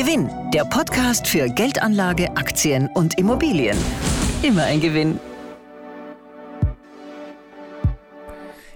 Gewinn, 0.00 0.30
der 0.50 0.64
Podcast 0.64 1.28
für 1.28 1.46
Geldanlage, 1.50 2.34
Aktien 2.34 2.88
und 2.94 3.18
Immobilien. 3.18 3.76
Immer 4.42 4.64
ein 4.64 4.80
Gewinn. 4.80 5.20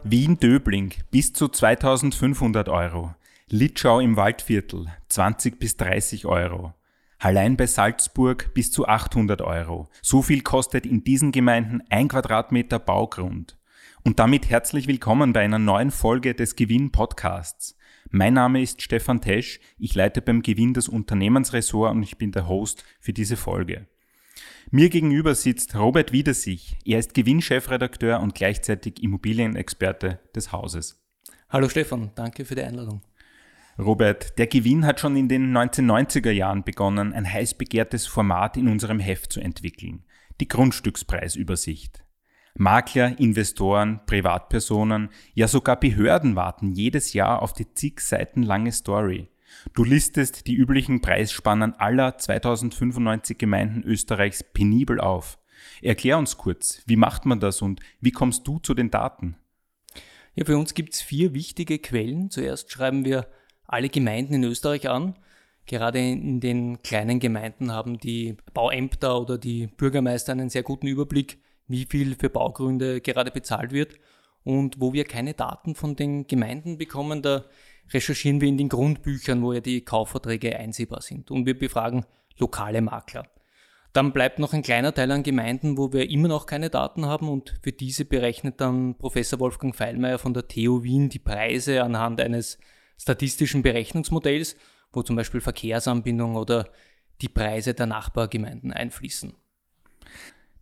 Wien-Döbling 0.03 0.93
bis 1.11 1.33
zu 1.33 1.49
2500 1.49 2.69
Euro. 2.69 3.15
Litschau 3.49 4.01
im 4.01 4.17
Waldviertel 4.19 4.89
20 5.09 5.59
bis 5.59 5.79
30 5.79 6.27
Euro. 6.27 6.75
Hallein 7.19 7.57
bei 7.57 7.69
Salzburg 7.69 8.53
bis 8.53 8.71
zu 8.71 8.87
800 8.87 9.41
Euro. 9.41 9.89
So 10.03 10.21
viel 10.21 10.43
kostet 10.43 10.85
in 10.85 11.05
diesen 11.05 11.33
Gemeinden 11.33 11.83
ein 11.89 12.09
Quadratmeter 12.09 12.79
Baugrund. 12.79 13.57
Und 14.03 14.19
damit 14.19 14.51
herzlich 14.51 14.89
willkommen 14.89 15.33
bei 15.33 15.41
einer 15.41 15.59
neuen 15.59 15.91
Folge 15.91 16.35
des 16.35 16.55
Gewinn 16.55 16.93
Podcasts. 16.93 17.79
Mein 18.17 18.35
Name 18.35 18.63
ist 18.63 18.81
Stefan 18.81 19.21
Tesch, 19.21 19.59
ich 19.77 19.97
leite 19.97 20.23
beim 20.23 20.43
Gewinn 20.43 20.73
das 20.73 20.87
Unternehmensressort 20.87 21.93
und 21.93 22.05
ich 22.05 22.17
bin 22.17 22.31
der 22.31 22.47
Host 22.47 22.85
für 23.01 23.13
diese 23.13 23.37
Folge. 23.37 23.89
Mir 24.71 24.89
gegenüber 24.89 25.35
sitzt 25.35 25.75
Robert 25.75 26.13
Wiedersich. 26.13 26.79
Er 26.85 27.01
ist 27.01 27.15
Gewinnchefredakteur 27.15 28.21
und 28.21 28.37
gleichzeitig 28.37 29.03
Immobilienexperte 29.03 30.21
des 30.33 30.53
Hauses. 30.53 31.05
Hallo 31.51 31.69
Stefan, 31.69 32.13
danke 32.15 32.45
für 32.45 32.55
die 32.55 32.63
Einladung. 32.63 33.03
Robert, 33.81 34.39
der 34.39 34.47
Gewinn 34.47 34.87
hat 34.87 35.01
schon 35.01 35.17
in 35.17 35.29
den 35.29 35.51
1990er 35.51 36.31
Jahren 36.31 36.63
begonnen, 36.63 37.13
ein 37.15 37.29
heiß 37.29 37.55
begehrtes 37.55 38.07
Format 38.07 38.57
in 38.57 38.69
unserem 38.69 39.01
Heft 39.01 39.33
zu 39.33 39.41
entwickeln. 39.41 40.05
Die 40.41 40.47
Grundstückspreisübersicht. 40.47 42.04
Makler, 42.57 43.19
Investoren, 43.19 44.01
Privatpersonen, 44.07 45.09
ja 45.35 45.49
sogar 45.49 45.79
Behörden 45.79 46.37
warten 46.37 46.73
jedes 46.73 47.13
Jahr 47.13 47.43
auf 47.43 47.53
die 47.53 47.75
zig 47.75 48.01
Seiten 48.01 48.45
lange 48.45 48.71
Story. 48.71 49.29
Du 49.75 49.83
listest 49.83 50.47
die 50.47 50.55
üblichen 50.55 51.01
Preisspannen 51.01 51.75
aller 51.75 52.17
2095 52.17 53.39
Gemeinden 53.39 53.83
Österreichs 53.83 54.45
penibel 54.45 55.01
auf. 55.01 55.39
Erklär 55.83 56.17
uns 56.17 56.37
kurz, 56.37 56.83
wie 56.87 56.97
macht 56.97 57.27
man 57.27 57.41
das 57.41 57.61
und 57.61 57.81
wie 58.01 58.13
kommst 58.13 58.47
du 58.47 58.61
zu 58.61 58.75
den 58.75 58.91
Daten? 58.91 59.37
Ja, 60.37 60.45
für 60.45 60.57
uns 60.57 60.75
gibt 60.75 60.95
es 60.95 61.03
vier 61.03 61.35
wichtige 61.35 61.79
Quellen. 61.79 62.31
Zuerst 62.31 62.71
schreiben 62.71 63.05
wir 63.05 63.27
alle 63.67 63.89
Gemeinden 63.89 64.35
in 64.35 64.45
Österreich 64.45 64.89
an. 64.89 65.17
Gerade 65.67 65.99
in 65.99 66.41
den 66.41 66.83
kleinen 66.83 67.19
Gemeinden 67.19 67.73
haben 67.73 67.99
die 67.99 68.37
Bauämter 68.53 69.21
oder 69.21 69.39
die 69.39 69.67
Bürgermeister 69.67 70.33
einen 70.33 70.51
sehr 70.51 70.63
guten 70.63 70.87
Überblick 70.87 71.39
wie 71.67 71.87
viel 71.87 72.15
für 72.15 72.31
Baugründe 72.31 73.01
gerade 73.01 73.31
bezahlt 73.31 73.73
wird. 73.73 73.95
Und 74.43 74.79
wo 74.79 74.93
wir 74.93 75.05
keine 75.05 75.33
Daten 75.33 75.75
von 75.75 75.97
den 75.97 76.27
Gemeinden 76.27 76.77
bekommen, 76.77 77.23
da 77.23 77.47
recherchieren 77.93 78.41
wir 78.41 78.49
in 78.49 78.59
den 78.59 78.69
Grundbüchern, 78.69 79.43
wo 79.43 79.53
ja 79.53 79.61
die 79.61 79.83
Kaufverträge 79.83 80.59
einsehbar 80.59 81.01
sind. 81.01 81.31
Und 81.31 81.47
wir 81.47 81.59
befragen 81.59 82.05
lokale 82.39 82.83
Makler. 82.83 83.27
Dann 83.95 84.13
bleibt 84.13 84.41
noch 84.41 84.53
ein 84.53 84.63
kleiner 84.63 84.93
Teil 84.93 85.13
an 85.13 85.23
Gemeinden, 85.23 85.79
wo 85.79 85.93
wir 85.93 86.11
immer 86.11 86.27
noch 86.27 86.47
keine 86.47 86.69
Daten 86.69 87.07
haben 87.07 87.29
und 87.29 87.55
für 87.63 87.71
diese 87.71 88.05
berechnet 88.05 88.61
dann 88.61 88.97
Professor 88.99 89.39
Wolfgang 89.39 89.75
Feilmeier 89.75 90.19
von 90.19 90.35
der 90.35 90.49
TU 90.49 90.83
Wien 90.83 91.11
die 91.11 91.21
Preise 91.21 91.81
anhand 91.81 92.21
eines 92.21 92.59
statistischen 93.01 93.63
Berechnungsmodells, 93.63 94.57
wo 94.93 95.03
zum 95.03 95.15
Beispiel 95.15 95.41
Verkehrsanbindung 95.41 96.35
oder 96.35 96.69
die 97.21 97.29
Preise 97.29 97.73
der 97.73 97.87
Nachbargemeinden 97.87 98.73
einfließen. 98.73 99.35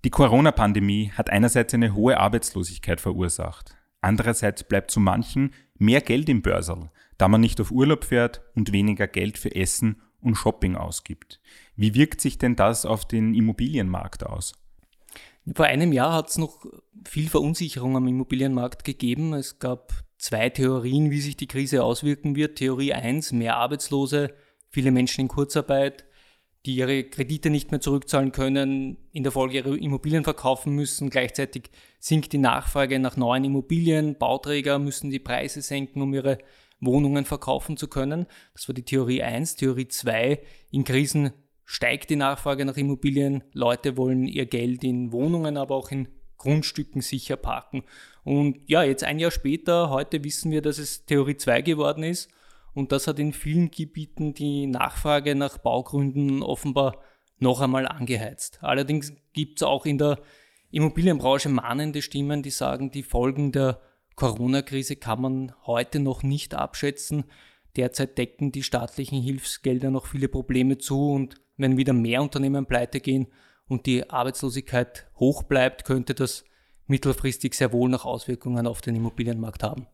Die 0.04 0.10
Corona-Pandemie 0.10 1.12
hat 1.12 1.30
einerseits 1.30 1.74
eine 1.74 1.94
hohe 1.94 2.18
Arbeitslosigkeit 2.18 3.00
verursacht. 3.00 3.76
Andererseits 4.00 4.64
bleibt 4.64 4.90
zu 4.90 4.98
manchen 4.98 5.54
mehr 5.78 6.00
Geld 6.00 6.28
im 6.28 6.42
Börserl, 6.42 6.90
da 7.18 7.28
man 7.28 7.40
nicht 7.40 7.60
auf 7.60 7.70
Urlaub 7.70 8.04
fährt 8.04 8.42
und 8.56 8.72
weniger 8.72 9.06
Geld 9.06 9.38
für 9.38 9.54
Essen 9.54 10.02
und 10.20 10.34
Shopping 10.34 10.74
ausgibt. 10.74 11.40
Wie 11.76 11.94
wirkt 11.94 12.20
sich 12.20 12.36
denn 12.36 12.56
das 12.56 12.84
auf 12.84 13.06
den 13.06 13.32
Immobilienmarkt 13.32 14.26
aus? 14.26 14.54
Vor 15.54 15.66
einem 15.66 15.92
Jahr 15.92 16.14
hat 16.14 16.30
es 16.30 16.38
noch 16.38 16.66
viel 17.06 17.28
Verunsicherung 17.28 17.96
am 17.96 18.08
Immobilienmarkt 18.08 18.82
gegeben. 18.82 19.34
Es 19.34 19.60
gab 19.60 19.92
zwei 20.18 20.50
Theorien, 20.50 21.12
wie 21.12 21.20
sich 21.20 21.36
die 21.36 21.48
Krise 21.48 21.84
auswirken 21.84 22.34
wird. 22.34 22.58
Theorie 22.58 22.92
1, 22.92 23.32
mehr 23.32 23.56
Arbeitslose, 23.56 24.34
viele 24.68 24.90
Menschen 24.90 25.22
in 25.22 25.28
Kurzarbeit 25.28 26.06
die 26.64 26.76
ihre 26.76 27.04
Kredite 27.04 27.50
nicht 27.50 27.70
mehr 27.70 27.80
zurückzahlen 27.80 28.32
können, 28.32 28.96
in 29.12 29.22
der 29.24 29.32
Folge 29.32 29.56
ihre 29.56 29.76
Immobilien 29.76 30.24
verkaufen 30.24 30.74
müssen. 30.74 31.10
Gleichzeitig 31.10 31.70
sinkt 31.98 32.32
die 32.32 32.38
Nachfrage 32.38 32.98
nach 32.98 33.16
neuen 33.16 33.44
Immobilien. 33.44 34.16
Bauträger 34.16 34.78
müssen 34.78 35.10
die 35.10 35.18
Preise 35.18 35.60
senken, 35.60 36.02
um 36.02 36.14
ihre 36.14 36.38
Wohnungen 36.80 37.24
verkaufen 37.24 37.76
zu 37.76 37.88
können. 37.88 38.26
Das 38.54 38.68
war 38.68 38.74
die 38.74 38.84
Theorie 38.84 39.22
1. 39.22 39.56
Theorie 39.56 39.88
2. 39.88 40.40
In 40.70 40.84
Krisen 40.84 41.32
steigt 41.64 42.10
die 42.10 42.16
Nachfrage 42.16 42.64
nach 42.64 42.76
Immobilien. 42.76 43.42
Leute 43.52 43.96
wollen 43.96 44.26
ihr 44.28 44.46
Geld 44.46 44.84
in 44.84 45.12
Wohnungen, 45.12 45.56
aber 45.56 45.74
auch 45.74 45.90
in 45.90 46.08
Grundstücken 46.36 47.00
sicher 47.00 47.36
parken. 47.36 47.84
Und 48.24 48.58
ja, 48.66 48.82
jetzt 48.82 49.04
ein 49.04 49.18
Jahr 49.18 49.30
später, 49.30 49.90
heute 49.90 50.22
wissen 50.24 50.50
wir, 50.50 50.60
dass 50.60 50.78
es 50.78 51.06
Theorie 51.06 51.36
2 51.36 51.62
geworden 51.62 52.02
ist. 52.02 52.30
Und 52.74 52.92
das 52.92 53.06
hat 53.06 53.18
in 53.18 53.32
vielen 53.32 53.70
Gebieten 53.70 54.34
die 54.34 54.66
Nachfrage 54.66 55.34
nach 55.34 55.58
Baugründen 55.58 56.42
offenbar 56.42 56.98
noch 57.38 57.60
einmal 57.60 57.86
angeheizt. 57.86 58.58
Allerdings 58.62 59.12
gibt 59.32 59.60
es 59.60 59.62
auch 59.62 59.84
in 59.84 59.98
der 59.98 60.18
Immobilienbranche 60.70 61.50
mahnende 61.50 62.00
Stimmen, 62.00 62.42
die 62.42 62.50
sagen, 62.50 62.90
die 62.90 63.02
Folgen 63.02 63.52
der 63.52 63.80
Corona-Krise 64.16 64.96
kann 64.96 65.20
man 65.20 65.52
heute 65.66 66.00
noch 66.00 66.22
nicht 66.22 66.54
abschätzen. 66.54 67.24
Derzeit 67.76 68.16
decken 68.16 68.52
die 68.52 68.62
staatlichen 68.62 69.20
Hilfsgelder 69.20 69.90
noch 69.90 70.06
viele 70.06 70.28
Probleme 70.28 70.78
zu 70.78 71.12
und 71.12 71.36
wenn 71.56 71.76
wieder 71.76 71.92
mehr 71.92 72.22
Unternehmen 72.22 72.66
pleite 72.66 73.00
gehen 73.00 73.26
und 73.68 73.86
die 73.86 74.08
Arbeitslosigkeit 74.08 75.10
hoch 75.16 75.42
bleibt, 75.42 75.84
könnte 75.84 76.14
das 76.14 76.44
mittelfristig 76.86 77.54
sehr 77.54 77.72
wohl 77.72 77.88
noch 77.88 78.04
Auswirkungen 78.04 78.66
auf 78.66 78.80
den 78.80 78.96
Immobilienmarkt 78.96 79.62
haben. 79.62 79.86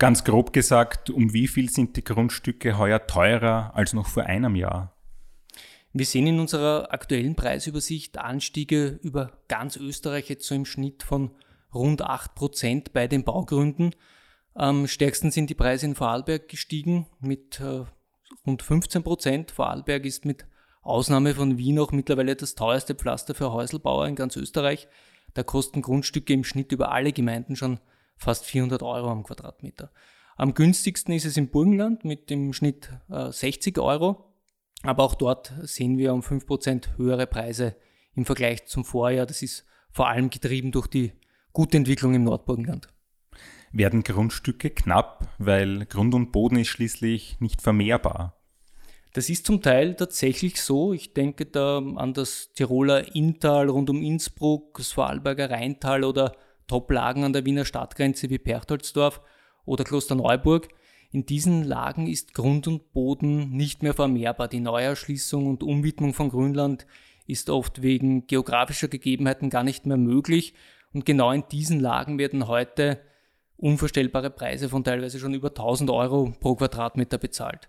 Ganz 0.00 0.24
grob 0.24 0.54
gesagt, 0.54 1.10
um 1.10 1.34
wie 1.34 1.46
viel 1.46 1.68
sind 1.68 1.94
die 1.94 2.02
Grundstücke 2.02 2.78
heuer 2.78 3.06
teurer 3.06 3.72
als 3.74 3.92
noch 3.92 4.06
vor 4.06 4.22
einem 4.22 4.56
Jahr? 4.56 4.96
Wir 5.92 6.06
sehen 6.06 6.26
in 6.26 6.40
unserer 6.40 6.90
aktuellen 6.90 7.36
Preisübersicht 7.36 8.16
Anstiege 8.16 8.98
über 9.02 9.30
ganz 9.48 9.76
Österreich 9.76 10.30
jetzt 10.30 10.46
so 10.46 10.54
im 10.54 10.64
Schnitt 10.64 11.02
von 11.02 11.32
rund 11.74 12.02
8% 12.02 12.92
bei 12.94 13.08
den 13.08 13.24
Baugründen. 13.24 13.94
Am 14.54 14.86
stärksten 14.86 15.30
sind 15.32 15.50
die 15.50 15.54
Preise 15.54 15.84
in 15.84 15.94
Vorarlberg 15.94 16.48
gestiegen 16.48 17.06
mit 17.20 17.60
äh, 17.60 17.84
rund 18.46 18.62
15%. 18.62 19.52
Vorarlberg 19.52 20.06
ist 20.06 20.24
mit 20.24 20.46
Ausnahme 20.80 21.34
von 21.34 21.58
Wien 21.58 21.78
auch 21.78 21.92
mittlerweile 21.92 22.36
das 22.36 22.54
teuerste 22.54 22.94
Pflaster 22.94 23.34
für 23.34 23.52
Häuselbauer 23.52 24.06
in 24.06 24.14
ganz 24.14 24.34
Österreich. 24.36 24.88
Da 25.34 25.42
kosten 25.42 25.82
Grundstücke 25.82 26.32
im 26.32 26.44
Schnitt 26.44 26.72
über 26.72 26.90
alle 26.90 27.12
Gemeinden 27.12 27.54
schon 27.54 27.80
fast 28.20 28.44
400 28.44 28.82
Euro 28.82 29.08
am 29.10 29.24
Quadratmeter. 29.24 29.90
Am 30.36 30.54
günstigsten 30.54 31.12
ist 31.14 31.24
es 31.24 31.36
im 31.36 31.48
Burgenland 31.48 32.04
mit 32.04 32.30
dem 32.30 32.52
Schnitt 32.52 32.90
äh, 33.10 33.32
60 33.32 33.78
Euro, 33.78 34.32
aber 34.82 35.04
auch 35.04 35.14
dort 35.14 35.52
sehen 35.62 35.98
wir 35.98 36.14
um 36.14 36.20
5% 36.20 36.96
höhere 36.96 37.26
Preise 37.26 37.76
im 38.14 38.24
Vergleich 38.24 38.66
zum 38.66 38.84
Vorjahr. 38.84 39.26
Das 39.26 39.42
ist 39.42 39.66
vor 39.90 40.08
allem 40.08 40.30
getrieben 40.30 40.72
durch 40.72 40.86
die 40.86 41.12
gute 41.52 41.76
Entwicklung 41.76 42.14
im 42.14 42.24
Nordburgenland. 42.24 42.88
Werden 43.72 44.02
Grundstücke 44.02 44.70
knapp, 44.70 45.28
weil 45.38 45.86
Grund 45.86 46.14
und 46.14 46.32
Boden 46.32 46.58
ist 46.58 46.68
schließlich 46.68 47.40
nicht 47.40 47.62
vermehrbar? 47.62 48.36
Das 49.12 49.28
ist 49.28 49.46
zum 49.46 49.60
Teil 49.60 49.94
tatsächlich 49.94 50.60
so. 50.62 50.92
Ich 50.92 51.14
denke 51.14 51.46
da 51.46 51.78
an 51.78 52.14
das 52.14 52.52
Tiroler 52.54 53.14
Inntal 53.14 53.68
rund 53.68 53.90
um 53.90 54.02
Innsbruck, 54.02 54.78
das 54.78 54.92
Vorarlberger 54.92 55.50
Rheintal 55.50 56.04
oder 56.04 56.36
Top-Lagen 56.70 57.24
an 57.24 57.32
der 57.32 57.44
Wiener 57.44 57.64
Stadtgrenze 57.64 58.30
wie 58.30 58.38
Perchtoldsdorf 58.38 59.20
oder 59.64 59.82
Klosterneuburg. 59.82 60.68
In 61.10 61.26
diesen 61.26 61.64
Lagen 61.64 62.06
ist 62.06 62.32
Grund 62.32 62.68
und 62.68 62.92
Boden 62.92 63.50
nicht 63.50 63.82
mehr 63.82 63.92
vermehrbar. 63.92 64.46
Die 64.46 64.60
Neuerschließung 64.60 65.48
und 65.48 65.64
Umwidmung 65.64 66.14
von 66.14 66.28
Grünland 66.28 66.86
ist 67.26 67.50
oft 67.50 67.82
wegen 67.82 68.28
geografischer 68.28 68.86
Gegebenheiten 68.86 69.50
gar 69.50 69.64
nicht 69.64 69.84
mehr 69.84 69.96
möglich. 69.96 70.54
Und 70.92 71.04
genau 71.04 71.32
in 71.32 71.42
diesen 71.50 71.80
Lagen 71.80 72.20
werden 72.20 72.46
heute 72.46 73.00
unvorstellbare 73.56 74.30
Preise 74.30 74.68
von 74.68 74.84
teilweise 74.84 75.18
schon 75.18 75.34
über 75.34 75.48
1000 75.48 75.90
Euro 75.90 76.32
pro 76.38 76.54
Quadratmeter 76.54 77.18
bezahlt. 77.18 77.68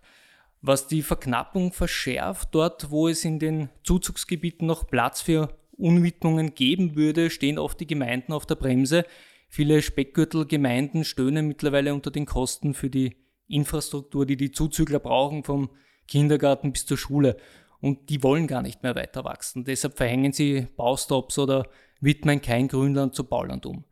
Was 0.61 0.87
die 0.87 1.01
Verknappung 1.01 1.73
verschärft, 1.73 2.49
dort 2.51 2.91
wo 2.91 3.07
es 3.07 3.25
in 3.25 3.39
den 3.39 3.69
Zuzugsgebieten 3.83 4.67
noch 4.67 4.85
Platz 4.85 5.21
für 5.21 5.57
Unwidmungen 5.81 6.55
geben 6.55 6.95
würde, 6.95 7.29
stehen 7.29 7.57
oft 7.59 7.79
die 7.79 7.87
Gemeinden 7.87 8.33
auf 8.33 8.45
der 8.45 8.55
Bremse. 8.55 9.05
Viele 9.49 9.81
Speckgürtelgemeinden 9.81 11.03
stöhnen 11.03 11.47
mittlerweile 11.47 11.93
unter 11.93 12.11
den 12.11 12.25
Kosten 12.25 12.73
für 12.73 12.89
die 12.89 13.17
Infrastruktur, 13.47 14.25
die 14.25 14.37
die 14.37 14.51
Zuzügler 14.51 14.99
brauchen, 14.99 15.43
vom 15.43 15.69
Kindergarten 16.07 16.71
bis 16.71 16.85
zur 16.85 16.97
Schule. 16.97 17.37
Und 17.81 18.09
die 18.09 18.23
wollen 18.23 18.47
gar 18.47 18.61
nicht 18.61 18.83
mehr 18.83 18.95
weiter 18.95 19.25
wachsen. 19.25 19.65
Deshalb 19.65 19.97
verhängen 19.97 20.31
sie 20.31 20.67
Baustops 20.77 21.37
oder 21.37 21.67
widmen 21.99 22.41
kein 22.41 22.67
Grünland 22.67 23.15
zu 23.15 23.23
Bauland 23.23 23.65
um. 23.65 23.83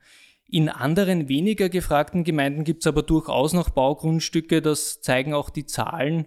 In 0.48 0.70
anderen 0.70 1.28
weniger 1.28 1.70
gefragten 1.70 2.24
Gemeinden 2.24 2.64
gibt 2.64 2.84
es 2.84 2.88
aber 2.88 3.04
durchaus 3.04 3.54
noch 3.54 3.70
Baugrundstücke, 3.70 4.62
das 4.62 5.02
zeigen 5.02 5.34
auch 5.34 5.50
die 5.50 5.66
Zahlen 5.66 6.26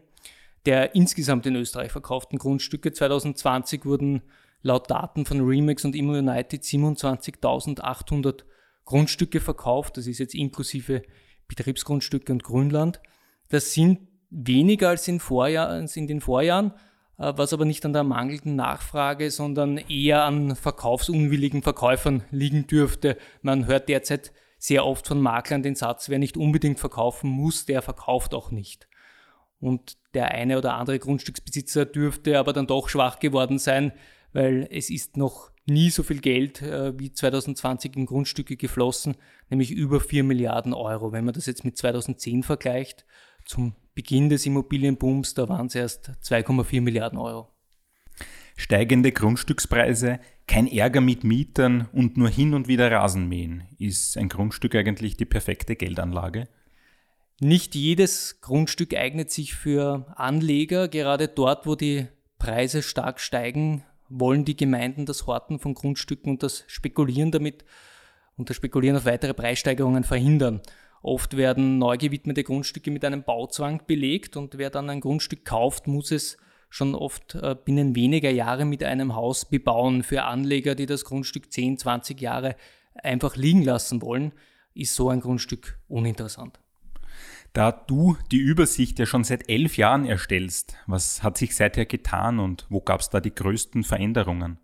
der 0.66 0.94
insgesamt 0.94 1.46
in 1.46 1.56
Österreich 1.56 1.92
verkauften 1.92 2.38
Grundstücke. 2.38 2.92
2020 2.92 3.84
wurden 3.84 4.22
laut 4.62 4.90
Daten 4.90 5.26
von 5.26 5.40
Remax 5.40 5.84
und 5.84 5.94
Immo 5.94 6.14
United 6.14 6.62
27.800 6.62 8.44
Grundstücke 8.84 9.40
verkauft. 9.40 9.96
Das 9.96 10.06
ist 10.06 10.18
jetzt 10.18 10.34
inklusive 10.34 11.02
Betriebsgrundstücke 11.48 12.32
und 12.32 12.42
Grünland. 12.42 13.00
Das 13.48 13.72
sind 13.72 14.08
weniger 14.30 14.88
als 14.88 15.06
in, 15.08 15.20
Vorjahr, 15.20 15.78
in 15.78 16.06
den 16.06 16.20
Vorjahren, 16.20 16.72
äh, 17.18 17.32
was 17.36 17.52
aber 17.52 17.64
nicht 17.64 17.84
an 17.84 17.92
der 17.92 18.04
mangelnden 18.04 18.56
Nachfrage, 18.56 19.30
sondern 19.30 19.76
eher 19.76 20.24
an 20.24 20.56
verkaufsunwilligen 20.56 21.62
Verkäufern 21.62 22.24
liegen 22.30 22.66
dürfte. 22.66 23.18
Man 23.42 23.66
hört 23.66 23.88
derzeit 23.88 24.32
sehr 24.58 24.86
oft 24.86 25.06
von 25.08 25.20
Maklern 25.20 25.62
den 25.62 25.74
Satz, 25.74 26.08
wer 26.08 26.18
nicht 26.18 26.36
unbedingt 26.36 26.78
verkaufen 26.78 27.28
muss, 27.28 27.66
der 27.66 27.82
verkauft 27.82 28.32
auch 28.32 28.50
nicht. 28.50 28.88
Und 29.60 29.96
der 30.14 30.30
eine 30.30 30.58
oder 30.58 30.74
andere 30.74 30.98
Grundstücksbesitzer 30.98 31.84
dürfte 31.84 32.38
aber 32.38 32.52
dann 32.52 32.66
doch 32.66 32.88
schwach 32.88 33.18
geworden 33.18 33.58
sein, 33.58 33.92
weil 34.32 34.68
es 34.70 34.90
ist 34.90 35.16
noch 35.16 35.50
nie 35.66 35.90
so 35.90 36.02
viel 36.02 36.20
Geld 36.20 36.62
äh, 36.62 36.98
wie 36.98 37.12
2020 37.12 37.96
in 37.96 38.06
Grundstücke 38.06 38.56
geflossen, 38.56 39.16
nämlich 39.50 39.70
über 39.70 40.00
4 40.00 40.24
Milliarden 40.24 40.74
Euro. 40.74 41.12
Wenn 41.12 41.24
man 41.24 41.34
das 41.34 41.46
jetzt 41.46 41.64
mit 41.64 41.76
2010 41.76 42.42
vergleicht, 42.42 43.04
zum 43.44 43.74
Beginn 43.94 44.28
des 44.28 44.46
Immobilienbooms, 44.46 45.34
da 45.34 45.48
waren 45.48 45.66
es 45.66 45.74
erst 45.74 46.10
2,4 46.22 46.80
Milliarden 46.80 47.18
Euro. 47.18 47.48
Steigende 48.56 49.12
Grundstückspreise, 49.12 50.20
kein 50.46 50.66
Ärger 50.66 51.00
mit 51.00 51.24
Mietern 51.24 51.88
und 51.92 52.16
nur 52.16 52.28
hin 52.28 52.54
und 52.54 52.68
wieder 52.68 52.90
Rasenmähen. 52.90 53.64
Ist 53.78 54.16
ein 54.16 54.28
Grundstück 54.28 54.74
eigentlich 54.74 55.16
die 55.16 55.24
perfekte 55.24 55.76
Geldanlage? 55.76 56.48
Nicht 57.40 57.74
jedes 57.74 58.40
Grundstück 58.40 58.94
eignet 58.94 59.30
sich 59.30 59.54
für 59.54 60.06
Anleger. 60.16 60.88
Gerade 60.88 61.28
dort, 61.28 61.66
wo 61.66 61.74
die 61.74 62.06
Preise 62.38 62.82
stark 62.82 63.20
steigen, 63.20 63.84
wollen 64.12 64.44
die 64.44 64.56
Gemeinden 64.56 65.06
das 65.06 65.26
Horten 65.26 65.58
von 65.58 65.74
Grundstücken 65.74 66.30
und 66.30 66.42
das 66.42 66.64
Spekulieren 66.66 67.30
damit 67.30 67.64
und 68.36 68.50
das 68.50 68.56
Spekulieren 68.56 68.96
auf 68.96 69.06
weitere 69.06 69.34
Preissteigerungen 69.34 70.04
verhindern. 70.04 70.60
Oft 71.02 71.36
werden 71.36 71.78
neu 71.78 71.96
gewidmete 71.96 72.44
Grundstücke 72.44 72.90
mit 72.90 73.04
einem 73.04 73.24
Bauzwang 73.24 73.82
belegt 73.86 74.36
und 74.36 74.58
wer 74.58 74.70
dann 74.70 74.88
ein 74.88 75.00
Grundstück 75.00 75.44
kauft, 75.44 75.86
muss 75.88 76.12
es 76.12 76.36
schon 76.68 76.94
oft 76.94 77.34
äh, 77.34 77.54
binnen 77.54 77.96
weniger 77.96 78.30
Jahre 78.30 78.64
mit 78.64 78.82
einem 78.84 79.14
Haus 79.14 79.44
bebauen. 79.44 80.02
Für 80.02 80.24
Anleger, 80.24 80.74
die 80.74 80.86
das 80.86 81.04
Grundstück 81.04 81.52
10, 81.52 81.78
20 81.78 82.20
Jahre 82.20 82.56
einfach 82.94 83.36
liegen 83.36 83.62
lassen 83.62 84.00
wollen, 84.00 84.32
ist 84.74 84.94
so 84.94 85.10
ein 85.10 85.20
Grundstück 85.20 85.78
uninteressant. 85.88 86.61
Da 87.52 87.70
du 87.70 88.16
die 88.30 88.38
Übersicht 88.38 88.98
ja 88.98 89.04
schon 89.04 89.24
seit 89.24 89.48
elf 89.50 89.76
Jahren 89.76 90.06
erstellst, 90.06 90.74
was 90.86 91.22
hat 91.22 91.36
sich 91.36 91.54
seither 91.54 91.84
getan 91.84 92.38
und 92.38 92.66
wo 92.70 92.80
gab 92.80 93.00
es 93.00 93.10
da 93.10 93.20
die 93.20 93.34
größten 93.34 93.84
Veränderungen? 93.84 94.58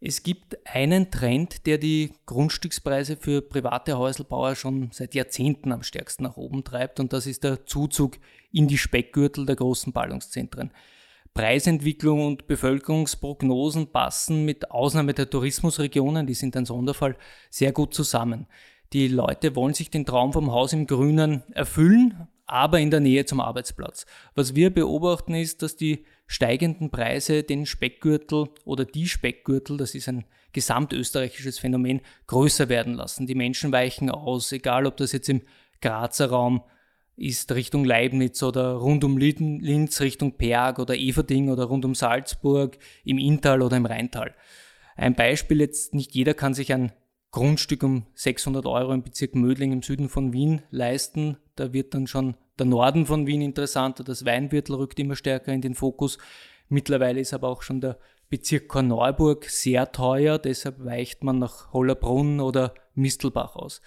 Es 0.00 0.22
gibt 0.22 0.58
einen 0.66 1.10
Trend, 1.10 1.66
der 1.66 1.78
die 1.78 2.12
Grundstückspreise 2.26 3.16
für 3.16 3.42
private 3.42 3.96
Häuselbauer 3.96 4.54
schon 4.54 4.90
seit 4.92 5.14
Jahrzehnten 5.14 5.72
am 5.72 5.82
stärksten 5.82 6.24
nach 6.24 6.36
oben 6.36 6.64
treibt 6.64 7.00
und 7.00 7.12
das 7.12 7.26
ist 7.26 7.44
der 7.44 7.66
Zuzug 7.66 8.18
in 8.52 8.68
die 8.68 8.78
Speckgürtel 8.78 9.46
der 9.46 9.56
großen 9.56 9.92
Ballungszentren. 9.92 10.70
Preisentwicklung 11.32 12.26
und 12.26 12.46
Bevölkerungsprognosen 12.46 13.92
passen 13.92 14.46
mit 14.46 14.70
Ausnahme 14.70 15.12
der 15.12 15.28
Tourismusregionen, 15.28 16.26
die 16.26 16.34
sind 16.34 16.56
ein 16.56 16.64
Sonderfall, 16.64 17.16
sehr 17.50 17.72
gut 17.72 17.92
zusammen. 17.92 18.46
Die 18.92 19.08
Leute 19.08 19.56
wollen 19.56 19.74
sich 19.74 19.90
den 19.90 20.06
Traum 20.06 20.32
vom 20.32 20.52
Haus 20.52 20.72
im 20.72 20.86
Grünen 20.86 21.42
erfüllen, 21.52 22.28
aber 22.46 22.78
in 22.78 22.90
der 22.90 23.00
Nähe 23.00 23.24
zum 23.24 23.40
Arbeitsplatz. 23.40 24.06
Was 24.34 24.54
wir 24.54 24.70
beobachten 24.70 25.34
ist, 25.34 25.62
dass 25.62 25.76
die 25.76 26.04
steigenden 26.26 26.90
Preise 26.90 27.42
den 27.42 27.66
Speckgürtel 27.66 28.48
oder 28.64 28.84
die 28.84 29.06
Speckgürtel, 29.06 29.76
das 29.76 29.94
ist 29.94 30.08
ein 30.08 30.24
gesamtösterreichisches 30.52 31.58
Phänomen, 31.58 32.00
größer 32.28 32.68
werden 32.68 32.94
lassen. 32.94 33.26
Die 33.26 33.34
Menschen 33.34 33.72
weichen 33.72 34.10
aus, 34.10 34.52
egal 34.52 34.86
ob 34.86 34.96
das 34.96 35.12
jetzt 35.12 35.28
im 35.28 35.42
Grazer 35.80 36.30
Raum 36.30 36.62
ist 37.16 37.50
Richtung 37.52 37.84
Leibniz 37.84 38.42
oder 38.42 38.74
rund 38.74 39.02
um 39.02 39.16
Linz 39.16 40.00
Richtung 40.00 40.36
Perg 40.36 40.78
oder 40.78 40.94
Everding 40.94 41.48
oder 41.48 41.64
rund 41.64 41.84
um 41.84 41.94
Salzburg, 41.94 42.78
im 43.04 43.18
Inntal 43.18 43.62
oder 43.62 43.76
im 43.76 43.86
Rheintal. 43.86 44.34
Ein 44.96 45.14
Beispiel 45.14 45.60
jetzt, 45.60 45.94
nicht 45.94 46.14
jeder 46.14 46.34
kann 46.34 46.54
sich 46.54 46.72
ein 46.72 46.92
Grundstück 47.36 47.82
um 47.82 48.06
600 48.14 48.64
Euro 48.64 48.94
im 48.94 49.02
Bezirk 49.02 49.34
Mödling 49.34 49.70
im 49.70 49.82
Süden 49.82 50.08
von 50.08 50.32
Wien 50.32 50.62
leisten. 50.70 51.36
Da 51.54 51.74
wird 51.74 51.92
dann 51.92 52.06
schon 52.06 52.34
der 52.58 52.64
Norden 52.64 53.04
von 53.04 53.26
Wien 53.26 53.42
interessanter, 53.42 54.04
das 54.04 54.24
Weinviertel 54.24 54.76
rückt 54.76 54.98
immer 54.98 55.16
stärker 55.16 55.52
in 55.52 55.60
den 55.60 55.74
Fokus. 55.74 56.16
Mittlerweile 56.70 57.20
ist 57.20 57.34
aber 57.34 57.50
auch 57.50 57.60
schon 57.60 57.82
der 57.82 57.98
Bezirk 58.30 58.68
Korneuburg 58.68 59.44
sehr 59.50 59.92
teuer, 59.92 60.38
deshalb 60.38 60.82
weicht 60.82 61.24
man 61.24 61.38
nach 61.38 61.74
Hollerbrunn 61.74 62.40
oder 62.40 62.72
Mistelbach 62.94 63.54
aus. 63.54 63.82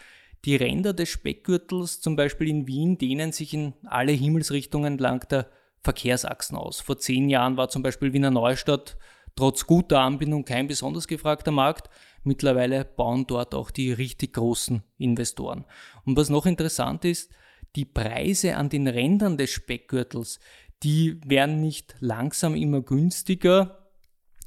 Die 0.46 0.56
Ränder 0.56 0.94
des 0.94 1.10
Speckgürtels, 1.10 2.02
zum 2.02 2.16
Beispiel 2.16 2.50
in 2.50 2.68
Wien, 2.68 3.00
dehnen 3.00 3.32
sich 3.32 3.56
in 3.56 3.74
alle 3.84 4.12
Himmelsrichtungen 4.12 4.94
entlang 4.94 5.28
der 5.28 5.48
Verkehrsachsen 5.82 6.56
aus. 6.56 6.82
Vor 6.82 7.00
zehn 7.00 7.30
Jahren 7.30 7.58
war 7.58 7.70
zum 7.70 7.82
Beispiel 7.82 8.14
Wiener 8.14 8.30
Neustadt 8.30 8.96
trotz 9.36 9.66
guter 9.66 10.00
Anbindung 10.00 10.46
kein 10.46 10.68
besonders 10.68 11.08
gefragter 11.08 11.52
Markt. 11.52 11.90
Mittlerweile 12.24 12.86
bauen 12.86 13.26
dort 13.28 13.56
auch 13.56 13.72
die 13.72 13.92
richtig 13.92 14.34
großen 14.34 14.84
Investoren. 14.98 15.66
Und 16.06 16.18
was 16.18 16.30
noch 16.30 16.46
interessant 16.46 17.06
ist, 17.06 17.32
die 17.76 17.86
Preise 17.86 18.58
an 18.58 18.70
den 18.70 18.88
Rändern 18.88 19.38
des 19.38 19.52
Speckgürtels, 19.52 20.40
die 20.84 21.20
werden 21.26 21.62
nicht 21.62 21.96
langsam 22.00 22.56
immer 22.56 22.82
günstiger 22.82 23.90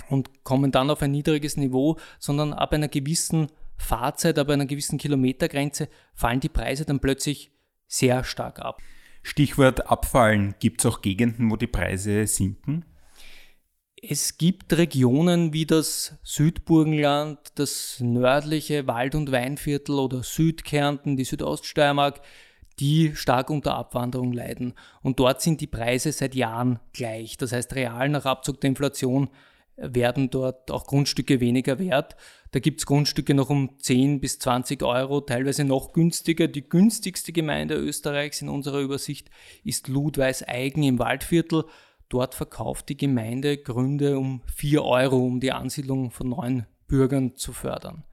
und 0.08 0.44
kommen 0.44 0.72
dann 0.72 0.90
auf 0.90 1.02
ein 1.02 1.12
niedriges 1.12 1.56
Niveau, 1.56 1.98
sondern 2.18 2.52
ab 2.52 2.72
einer 2.72 2.88
gewissen 2.88 3.48
Fahrzeit, 3.76 4.38
ab 4.38 4.48
einer 4.48 4.66
gewissen 4.66 4.98
Kilometergrenze 4.98 5.88
fallen 6.14 6.40
die 6.40 6.48
Preise 6.48 6.84
dann 6.84 7.00
plötzlich 7.00 7.52
sehr 7.86 8.24
stark 8.24 8.60
ab. 8.60 8.80
Stichwort 9.22 9.88
abfallen. 9.88 10.54
Gibt 10.58 10.80
es 10.80 10.86
auch 10.86 11.00
Gegenden, 11.00 11.50
wo 11.50 11.56
die 11.56 11.66
Preise 11.66 12.26
sinken? 12.26 12.84
Es 14.04 14.36
gibt 14.36 14.76
Regionen 14.76 15.52
wie 15.52 15.64
das 15.64 16.18
Südburgenland, 16.24 17.38
das 17.54 18.00
nördliche 18.00 18.88
Wald- 18.88 19.14
und 19.14 19.30
Weinviertel 19.30 20.00
oder 20.00 20.24
Südkärnten, 20.24 21.16
die 21.16 21.22
Südoststeiermark, 21.22 22.20
die 22.80 23.14
stark 23.14 23.48
unter 23.48 23.76
Abwanderung 23.76 24.32
leiden. 24.32 24.74
Und 25.02 25.20
dort 25.20 25.40
sind 25.40 25.60
die 25.60 25.68
Preise 25.68 26.10
seit 26.10 26.34
Jahren 26.34 26.80
gleich. 26.92 27.36
Das 27.36 27.52
heißt, 27.52 27.76
real 27.76 28.08
nach 28.08 28.24
Abzug 28.24 28.60
der 28.60 28.70
Inflation 28.70 29.30
werden 29.76 30.30
dort 30.30 30.72
auch 30.72 30.88
Grundstücke 30.88 31.38
weniger 31.38 31.78
wert. 31.78 32.16
Da 32.50 32.58
gibt 32.58 32.80
es 32.80 32.86
Grundstücke 32.86 33.34
noch 33.34 33.50
um 33.50 33.78
10 33.78 34.20
bis 34.20 34.40
20 34.40 34.82
Euro, 34.82 35.20
teilweise 35.20 35.62
noch 35.62 35.92
günstiger. 35.92 36.48
Die 36.48 36.68
günstigste 36.68 37.32
Gemeinde 37.32 37.76
Österreichs 37.76 38.42
in 38.42 38.48
unserer 38.48 38.80
Übersicht 38.80 39.30
ist 39.62 39.86
Ludweis-Eigen 39.86 40.82
im 40.82 40.98
Waldviertel. 40.98 41.66
Dort 42.12 42.34
verkauft 42.34 42.90
die 42.90 42.96
Gemeinde 42.98 43.56
Gründe 43.56 44.18
um 44.18 44.42
4 44.54 44.84
Euro, 44.84 45.16
um 45.16 45.40
die 45.40 45.50
Ansiedlung 45.50 46.10
von 46.10 46.28
neuen 46.28 46.66
Bürgern 46.86 47.36
zu 47.36 47.54
fördern. 47.54 48.04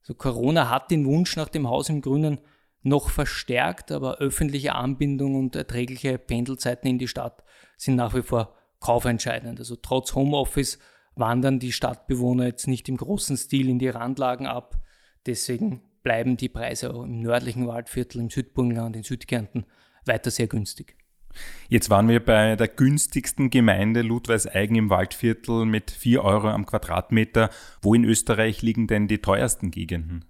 Also 0.00 0.14
Corona 0.14 0.70
hat 0.70 0.90
den 0.90 1.04
Wunsch 1.04 1.36
nach 1.36 1.50
dem 1.50 1.68
Haus 1.68 1.90
im 1.90 2.00
Grünen 2.00 2.40
noch 2.80 3.10
verstärkt, 3.10 3.92
aber 3.92 4.16
öffentliche 4.20 4.74
Anbindung 4.74 5.34
und 5.34 5.54
erträgliche 5.54 6.16
Pendelzeiten 6.16 6.88
in 6.88 6.98
die 6.98 7.08
Stadt 7.08 7.44
sind 7.76 7.96
nach 7.96 8.14
wie 8.14 8.22
vor 8.22 8.54
kaufentscheidend. 8.80 9.58
Also 9.58 9.76
trotz 9.76 10.14
Homeoffice 10.14 10.78
wandern 11.14 11.58
die 11.58 11.72
Stadtbewohner 11.72 12.46
jetzt 12.46 12.68
nicht 12.68 12.88
im 12.88 12.96
großen 12.96 13.36
Stil 13.36 13.68
in 13.68 13.78
die 13.78 13.90
Randlagen 13.90 14.46
ab. 14.46 14.80
Deswegen 15.26 15.82
bleiben 16.02 16.38
die 16.38 16.48
Preise 16.48 16.94
auch 16.94 17.02
im 17.02 17.20
nördlichen 17.20 17.66
Waldviertel, 17.66 18.22
im 18.22 18.30
Südburgenland, 18.30 18.96
in 18.96 19.02
Südkärnten 19.02 19.66
weiter 20.06 20.30
sehr 20.30 20.46
günstig. 20.46 20.96
Jetzt 21.68 21.90
waren 21.90 22.08
wir 22.08 22.24
bei 22.24 22.56
der 22.56 22.68
günstigsten 22.68 23.50
Gemeinde 23.50 24.02
Ludweis-Eigen 24.02 24.76
im 24.76 24.90
Waldviertel 24.90 25.64
mit 25.64 25.90
4 25.90 26.22
Euro 26.22 26.48
am 26.48 26.66
Quadratmeter. 26.66 27.50
Wo 27.82 27.94
in 27.94 28.04
Österreich 28.04 28.62
liegen 28.62 28.86
denn 28.86 29.08
die 29.08 29.18
teuersten 29.18 29.70
Gegenden? 29.70 30.24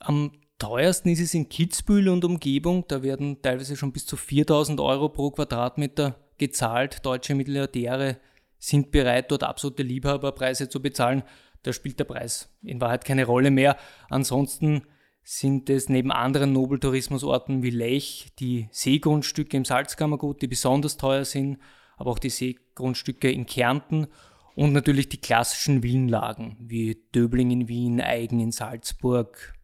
Am 0.00 0.32
teuersten 0.58 1.08
ist 1.08 1.20
es 1.20 1.34
in 1.34 1.48
Kitzbühel 1.48 2.08
und 2.08 2.24
Umgebung. 2.24 2.84
Da 2.88 3.02
werden 3.02 3.40
teilweise 3.42 3.76
schon 3.76 3.92
bis 3.92 4.06
zu 4.06 4.16
4000 4.16 4.80
Euro 4.80 5.08
pro 5.08 5.30
Quadratmeter 5.30 6.16
gezahlt. 6.38 7.04
Deutsche 7.04 7.34
Milliardäre 7.34 8.18
sind 8.58 8.90
bereit, 8.90 9.30
dort 9.30 9.44
absolute 9.44 9.82
Liebhaberpreise 9.82 10.68
zu 10.68 10.80
bezahlen. 10.80 11.22
Da 11.62 11.72
spielt 11.72 11.98
der 11.98 12.04
Preis 12.04 12.54
in 12.62 12.80
Wahrheit 12.80 13.04
keine 13.04 13.24
Rolle 13.24 13.50
mehr. 13.50 13.76
Ansonsten 14.08 14.82
sind 15.24 15.70
es 15.70 15.88
neben 15.88 16.12
anderen 16.12 16.52
Nobeltourismusorten 16.52 17.62
wie 17.62 17.70
Lech 17.70 18.28
die 18.38 18.68
Seegrundstücke 18.70 19.56
im 19.56 19.64
Salzkammergut, 19.64 20.42
die 20.42 20.46
besonders 20.46 20.98
teuer 20.98 21.24
sind, 21.24 21.58
aber 21.96 22.10
auch 22.10 22.18
die 22.18 22.30
Seegrundstücke 22.30 23.30
in 23.30 23.46
Kärnten 23.46 24.06
und 24.54 24.72
natürlich 24.72 25.08
die 25.08 25.20
klassischen 25.20 25.82
Villenlagen 25.82 26.56
wie 26.60 27.02
Döbling 27.14 27.50
in 27.50 27.68
Wien, 27.68 28.00
Eigen 28.00 28.38
in 28.38 28.52
Salzburg 28.52 29.54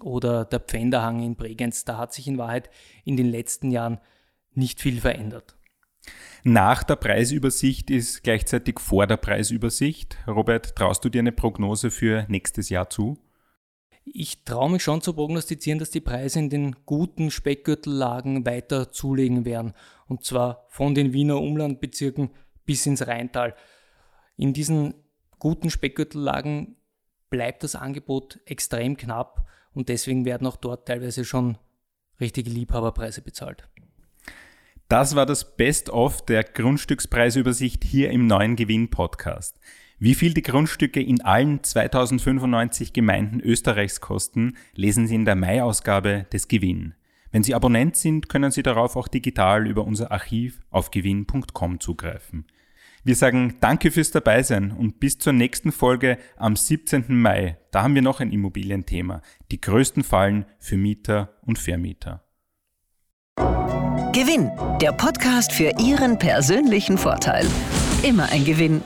oder 0.00 0.46
der 0.46 0.60
Pfänderhang 0.60 1.22
in 1.22 1.36
Bregenz. 1.36 1.84
Da 1.84 1.98
hat 1.98 2.14
sich 2.14 2.26
in 2.26 2.38
Wahrheit 2.38 2.70
in 3.04 3.16
den 3.18 3.26
letzten 3.26 3.70
Jahren 3.70 4.00
nicht 4.54 4.80
viel 4.80 4.98
verändert. 4.98 5.56
Nach 6.42 6.82
der 6.82 6.96
Preisübersicht 6.96 7.90
ist 7.90 8.24
gleichzeitig 8.24 8.80
vor 8.80 9.06
der 9.06 9.18
Preisübersicht. 9.18 10.16
Robert, 10.26 10.74
traust 10.74 11.04
du 11.04 11.08
dir 11.08 11.20
eine 11.20 11.30
Prognose 11.30 11.90
für 11.90 12.24
nächstes 12.28 12.68
Jahr 12.70 12.90
zu? 12.90 13.18
Ich 14.04 14.44
traue 14.44 14.70
mich 14.70 14.82
schon 14.82 15.00
zu 15.00 15.14
prognostizieren, 15.14 15.78
dass 15.78 15.90
die 15.90 16.00
Preise 16.00 16.38
in 16.38 16.50
den 16.50 16.76
guten 16.86 17.30
Speckgürtellagen 17.30 18.44
weiter 18.44 18.90
zulegen 18.90 19.44
werden. 19.44 19.74
Und 20.06 20.24
zwar 20.24 20.66
von 20.68 20.94
den 20.94 21.12
Wiener 21.12 21.40
Umlandbezirken 21.40 22.30
bis 22.64 22.84
ins 22.86 23.06
Rheintal. 23.06 23.54
In 24.36 24.52
diesen 24.52 24.94
guten 25.38 25.70
Speckgürtellagen 25.70 26.76
bleibt 27.30 27.62
das 27.62 27.74
Angebot 27.74 28.40
extrem 28.44 28.96
knapp 28.96 29.46
und 29.72 29.88
deswegen 29.88 30.24
werden 30.24 30.46
auch 30.46 30.56
dort 30.56 30.86
teilweise 30.86 31.24
schon 31.24 31.58
richtige 32.20 32.50
Liebhaberpreise 32.50 33.22
bezahlt. 33.22 33.68
Das 34.88 35.16
war 35.16 35.24
das 35.24 35.56
Best-of 35.56 36.24
der 36.26 36.44
Grundstückspreisübersicht 36.44 37.82
hier 37.82 38.10
im 38.10 38.26
neuen 38.26 38.56
Gewinn-Podcast. 38.56 39.58
Wie 40.02 40.16
viel 40.16 40.34
die 40.34 40.42
Grundstücke 40.42 41.00
in 41.00 41.20
allen 41.20 41.62
2095 41.62 42.92
Gemeinden 42.92 43.38
Österreichs 43.38 44.00
kosten, 44.00 44.56
lesen 44.74 45.06
Sie 45.06 45.14
in 45.14 45.24
der 45.24 45.36
Mai-Ausgabe 45.36 46.26
des 46.32 46.48
Gewinn. 46.48 46.94
Wenn 47.30 47.44
Sie 47.44 47.54
Abonnent 47.54 47.94
sind, 47.94 48.28
können 48.28 48.50
Sie 48.50 48.64
darauf 48.64 48.96
auch 48.96 49.06
digital 49.06 49.64
über 49.64 49.84
unser 49.84 50.10
Archiv 50.10 50.58
auf 50.70 50.90
gewinn.com 50.90 51.78
zugreifen. 51.78 52.48
Wir 53.04 53.14
sagen 53.14 53.58
Danke 53.60 53.92
fürs 53.92 54.10
Dabeisein 54.10 54.72
und 54.72 54.98
bis 54.98 55.18
zur 55.18 55.34
nächsten 55.34 55.70
Folge 55.70 56.18
am 56.36 56.56
17. 56.56 57.04
Mai. 57.08 57.58
Da 57.70 57.84
haben 57.84 57.94
wir 57.94 58.02
noch 58.02 58.18
ein 58.18 58.32
Immobilienthema. 58.32 59.22
Die 59.52 59.60
größten 59.60 60.02
Fallen 60.02 60.46
für 60.58 60.76
Mieter 60.76 61.36
und 61.42 61.60
Vermieter. 61.60 62.24
Gewinn, 63.36 64.50
der 64.80 64.94
Podcast 64.94 65.52
für 65.52 65.70
Ihren 65.78 66.18
persönlichen 66.18 66.98
Vorteil. 66.98 67.46
Immer 68.02 68.32
ein 68.32 68.44
Gewinn. 68.44 68.82